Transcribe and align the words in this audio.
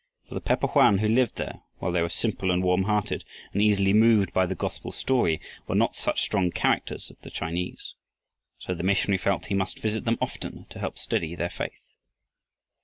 For 0.27 0.33
the 0.33 0.41
Pe 0.41 0.55
pohoan 0.55 0.97
who 0.97 1.07
lived 1.07 1.35
there, 1.35 1.61
while 1.77 1.91
they 1.91 2.01
were 2.01 2.09
simple 2.09 2.49
and 2.49 2.63
warm 2.63 2.85
hearted 2.85 3.23
and 3.53 3.61
easily 3.61 3.93
moved 3.93 4.33
by 4.33 4.47
the 4.47 4.55
gospel 4.55 4.91
story, 4.91 5.39
were 5.67 5.75
not 5.75 5.95
such 5.95 6.23
strong 6.23 6.49
characters 6.49 7.11
as 7.11 7.17
the 7.21 7.29
Chinese. 7.29 7.93
So 8.57 8.73
the 8.73 8.81
missionary 8.81 9.19
felt 9.19 9.45
he 9.45 9.53
must 9.53 9.77
visit 9.79 10.03
them 10.05 10.17
often 10.19 10.65
to 10.71 10.79
help 10.79 10.97
steady 10.97 11.35
their 11.35 11.51
faith. 11.51 11.83